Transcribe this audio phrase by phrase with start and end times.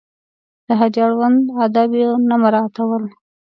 [0.67, 3.03] د حج اړوند آداب یې نه مراعاتول.